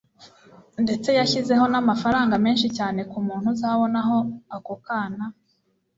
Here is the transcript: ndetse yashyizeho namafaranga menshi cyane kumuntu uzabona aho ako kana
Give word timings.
ndetse 0.83 1.09
yashyizeho 1.19 1.63
namafaranga 1.71 2.35
menshi 2.45 2.67
cyane 2.77 2.99
kumuntu 3.11 3.47
uzabona 3.53 3.97
aho 4.03 4.17
ako 4.55 4.73
kana 4.87 5.25